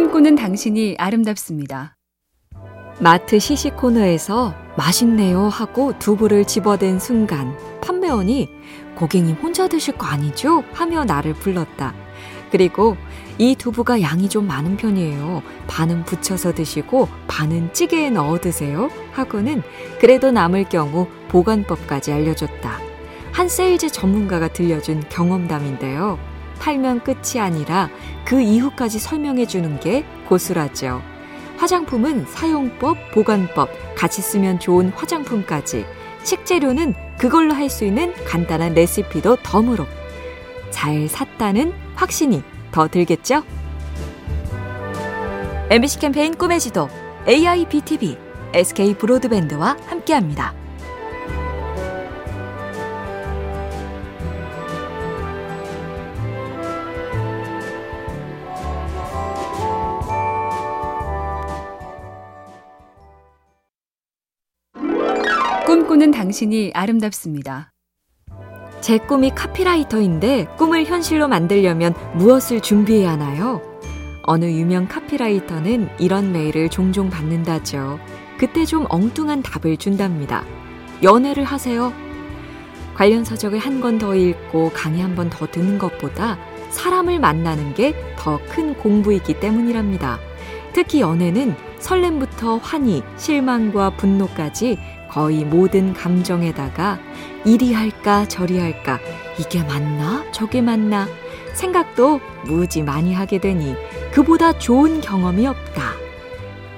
[0.00, 1.94] 꿈꾸는 당신이 아름답습니다.
[3.00, 8.48] 마트 시식 코너에서 맛있네요 하고 두부를 집어든 순간 판매원이
[8.94, 10.64] 고객님 혼자 드실 거 아니죠?
[10.72, 11.92] 하며 나를 불렀다.
[12.50, 12.96] 그리고
[13.36, 15.42] 이 두부가 양이 좀 많은 편이에요.
[15.66, 18.88] 반은 부쳐서 드시고 반은 찌개에 넣어 드세요.
[19.12, 19.62] 하고는
[20.00, 22.78] 그래도 남을 경우 보관법까지 알려줬다.
[23.32, 26.29] 한 세일즈 전문가가 들려준 경험담인데요.
[26.60, 27.90] 팔면 끝이 아니라
[28.24, 31.02] 그 이후까지 설명해 주는 게 고수라죠.
[31.56, 35.84] 화장품은 사용법, 보관법, 같이 쓰면 좋은 화장품까지
[36.22, 39.86] 식재료는 그걸로 할 수 있는 간단한 레시피도 덤으로
[40.70, 42.42] 잘 샀다는 확신이
[42.72, 43.42] 더 들겠죠?
[45.70, 46.88] MBC 캠페인 꿈의 지도
[47.28, 48.16] AIBTV
[48.54, 50.59] SK 브로드밴드와 함께합니다.
[65.90, 67.72] 꿈꾸는 당신이 아름답습니다.
[68.80, 73.60] 제 꿈이 카피라이터인데 꿈을 현실로 만들려면 무엇을 준비해야 하나요?
[74.22, 77.98] 어느 유명 카피라이터는 이런 메일을 종종 받는다죠.
[78.38, 80.44] 그때 좀 엉뚱한 답을 준답니다.
[81.02, 81.92] 연애를 하세요.
[82.94, 86.38] 관련 서적을 한 권 더 읽고 강의 한 번 더 듣는 것보다
[86.70, 90.20] 사람을 만나는 게 더 큰 공부이기 때문이랍니다.
[90.72, 94.78] 특히 연애는 설렘부터 환희, 실망과 분노까지
[95.10, 97.00] 거의 모든 감정에다가
[97.44, 99.00] 이리 할까 저리 할까
[99.38, 101.08] 이게 맞나 저게 맞나
[101.52, 103.74] 생각도 무지 많이 하게 되니
[104.12, 105.82] 그보다 좋은 경험이 없다.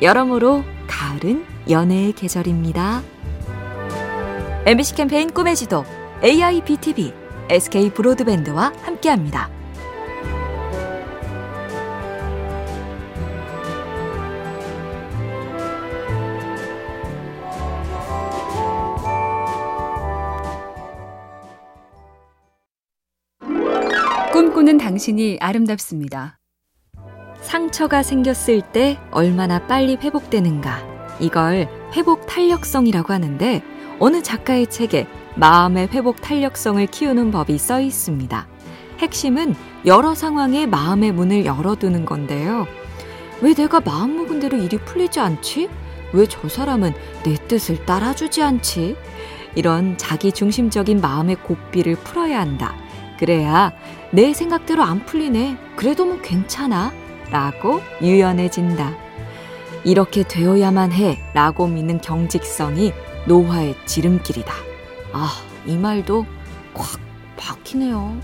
[0.00, 3.02] 여러모로 가을은 연애의 계절입니다.
[4.66, 5.84] MBC 캠페인 꿈의 지도
[6.22, 7.12] AIBTV
[7.48, 9.59] SK 브로드밴드와 함께합니다.
[24.40, 26.38] 꿈꾸는 당신이 아름답습니다.
[27.42, 31.18] 상처가 생겼을 때 얼마나 빨리 회복되는가.
[31.20, 33.62] 이걸 회복 탄력성이라고 하는데
[33.98, 35.06] 어느 작가의 책에
[35.36, 38.46] 마음의 회복 탄력성을 키우는 법이 써 있습니다.
[39.00, 42.66] 핵심은 여러 상황에 마음의 문을 열어두는 건데요.
[43.42, 45.68] 왜 내가 마음먹은 대로 일이 풀리지 않지?
[46.14, 48.96] 왜 저 사람은 내 뜻을 따라주지 않지?
[49.54, 52.74] 이런 자기 중심적인 마음의 고삐를 풀어야 한다.
[53.20, 53.74] 그래야
[54.12, 55.58] 내 생각대로 안 풀리네.
[55.76, 56.90] 그래도 뭐 괜찮아.
[57.30, 58.96] 라고 유연해진다.
[59.84, 61.20] 이렇게 되어야만 해.
[61.34, 62.94] 라고 믿는 경직성이
[63.28, 64.52] 노화의 지름길이다.
[65.12, 65.30] 아,
[65.66, 66.24] 이 말도
[66.72, 66.98] 콱
[67.36, 68.18] 박히네요.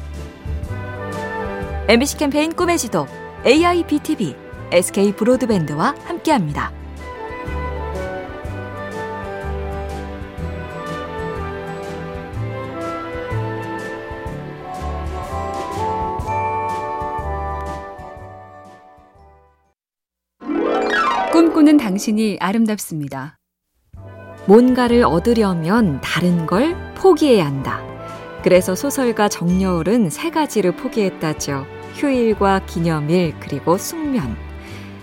[1.88, 3.06] MBC 캠페인 꿈의 지도
[3.46, 4.34] AIBTV
[4.72, 6.72] SK 브로드밴드와 함께합니다.
[21.66, 23.38] 꿈꾸는 당신이 아름답습니다.
[24.46, 27.82] 뭔가를 얻으려면 다른 걸 포기해야 한다.
[28.44, 31.66] 그래서 소설가 정여울은 세 가지를 포기했다죠.
[31.94, 34.36] 휴일과 기념일, 그리고 숙면.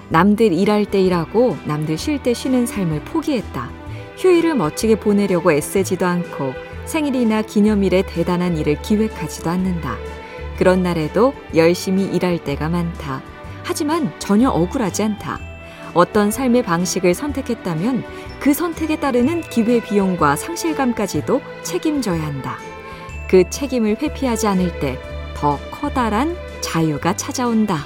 [0.07, 3.69] 남들 일할 때 일하고 남들 쉴 때 쉬는 삶을 포기했다.
[4.16, 6.53] 휴일을 멋지게 보내려고 애쓰지도 않고
[6.85, 9.97] 생일이나 기념일에 대단한 일을 기획하지도 않는다.
[10.57, 13.22] 그런 날에도 열심히 일할 때가 많다.
[13.63, 15.53] 하지만 전혀 억울하지 않다.
[15.94, 18.04] 어떤 삶의 방식을 선택했다면
[18.40, 22.58] 그 선택에 따르는 기회 비용과 상실감까지도 책임져야 한다.
[23.30, 27.80] 그 책임을 회피하지 않을 때 더 커다란 자유가 찾아온다.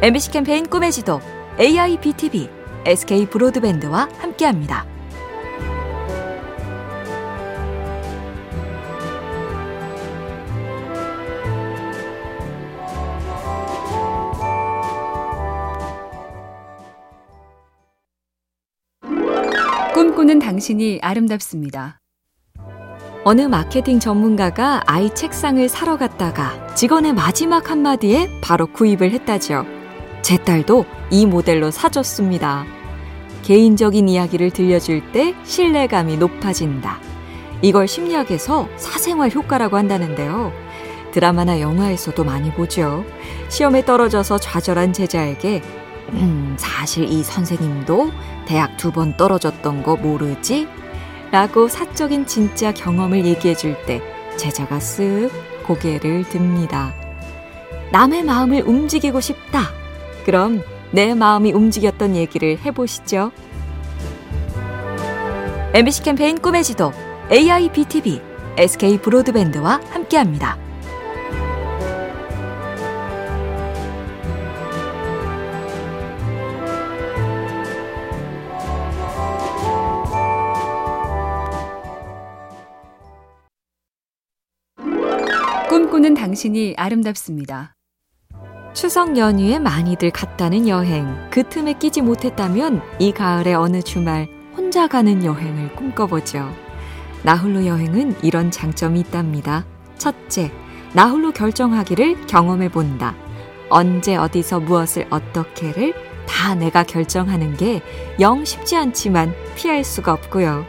[0.00, 1.20] MBC 캠페인 꿈의 지도
[1.60, 2.48] AIBTV
[2.86, 4.95] SK 브로드밴드와 함께합니다.
[20.26, 22.00] 꿈꾸는 당신이 아름답습니다.
[23.24, 29.64] 어느 마케팅 전문가가 아이 책상을 사러 갔다가 직원의 마지막 한마디에 바로 구입을 했다죠.
[30.22, 32.64] 제 딸도 이 모델로 사줬습니다.
[33.42, 36.98] 개인적인 이야기를 들려줄 때 신뢰감이 높아진다.
[37.62, 40.52] 이걸 심리학에서 사생활 효과라고 한다는데요.
[41.12, 43.04] 드라마나 영화에서도 많이 보죠.
[43.48, 45.62] 시험에 떨어져서 좌절한 제자에게
[46.12, 48.10] 음, 사실 이 선생님도
[48.46, 50.68] 대학 두 번 떨어졌던 거 모르지?
[51.32, 54.00] 라고 사적인 진짜 경험을 얘기해 줄 때
[54.36, 55.30] 제자가 쓱
[55.66, 56.94] 고개를 듭니다.
[57.90, 59.62] 남의 마음을 움직이고 싶다.
[60.24, 60.62] 그럼
[60.92, 63.32] 내 마음이 움직였던 얘기를 해보시죠.
[65.74, 66.92] MBC 캠페인 꿈의 지도
[67.30, 68.20] AIBTV
[68.56, 70.56] SK 브로드밴드와 함께합니다.
[86.16, 87.74] 당신이 아름답습니다.
[88.72, 95.24] 추석 연휴에 많이들 갔다는 여행, 그 틈에 끼지 못했다면 이 가을의 어느 주말 혼자 가는
[95.24, 96.50] 여행을 꿈꿔보죠.
[97.22, 99.64] 나홀로 여행은 이런 장점이 있답니다.
[99.98, 100.50] 첫째,
[100.94, 103.14] 나홀로 결정하기를 경험해 본다.
[103.68, 105.94] 언제 어디서 무엇을 어떻게를
[106.26, 107.82] 다 내가 결정하는 게
[108.20, 110.64] 영 쉽지 않지만 피할 수가 없고요.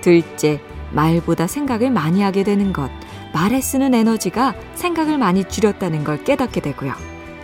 [0.00, 0.60] 둘째,
[0.92, 2.90] 말보다 생각을 많이 하게 되는 것.
[3.38, 6.92] 말에 쓰는 에너지가 생각을 많이 줄였다는 걸 깨닫게 되고요.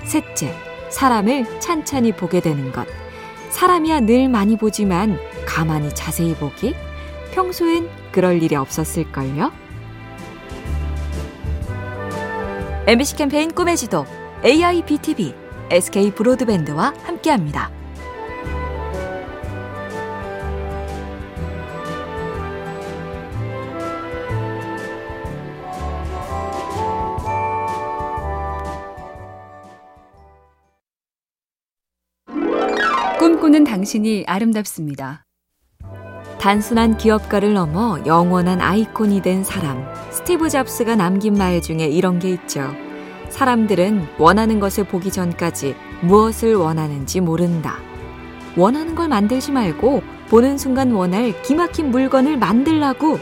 [0.02, 0.52] 셋째,
[0.90, 2.84] 사람을 찬찬히 보게 되는 것.
[3.50, 6.74] 사람이야 늘 많이 보지만 가만히 자세히 보기?
[7.32, 9.52] 평소엔 그럴 일이 없었을걸요?
[12.88, 14.04] MBC 캠페인 꿈의 지도
[14.44, 15.32] AIBTV
[15.70, 17.70] SK 브로드밴드와 함께합니다.
[33.54, 35.24] 꿈꾸는 당신이 아름답습니다.
[36.40, 39.86] 단순한 기업가를 넘어 영원한 아이콘이 된 사람.
[40.10, 42.74] 스티브 잡스가 남긴 말 중에 이런 게 있죠.
[43.28, 47.76] 사람들은 원하는 것을 보기 전까지 무엇을 원하는지 모른다.
[48.56, 53.20] 원하는 걸 만들지 말고 보는 순간 원할 기막힌 물건을 만들라고.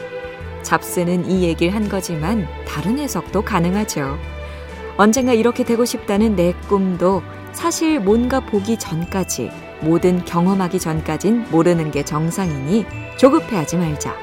[0.63, 4.17] 잡스는 이 얘기를 한 거지만 다른 해석도 가능하죠.
[4.97, 12.05] 언젠가 이렇게 되고 싶다는 내 꿈도 사실 뭔가 보기 전까지 모든 경험하기 전까진 모르는 게
[12.05, 12.87] 정상이니
[13.17, 14.15] 조급해하지 말자.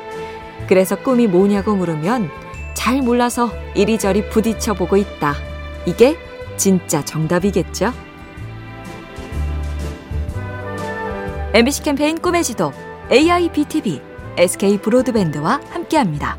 [0.67, 2.29] 그래서 꿈이 뭐냐고 물으면
[2.73, 5.33] 잘 몰라서 이리저리 부딪혀 보고 있다.
[5.85, 6.17] 이게
[6.57, 7.93] 진짜 정답이겠죠?
[11.53, 12.71] MBC 캠페인 꿈의 지도
[13.11, 14.01] AIBTV
[14.37, 16.37] SK 브로드밴드와 함께합니다.